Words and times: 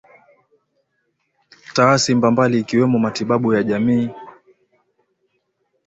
Taasi 1.75 2.15
mbambali 2.15 2.59
ikiwemo 2.59 2.99
Matibabu 2.99 3.53
ya 3.53 3.63
jamii 3.63 3.93
na 3.95 4.01
Zanempilo 4.01 4.33